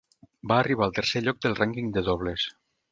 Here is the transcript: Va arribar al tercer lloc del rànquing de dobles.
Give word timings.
Va 0.51 0.57
arribar 0.61 0.87
al 0.87 0.95
tercer 1.01 1.23
lloc 1.27 1.41
del 1.45 1.57
rànquing 1.61 1.95
de 1.99 2.07
dobles. 2.11 2.51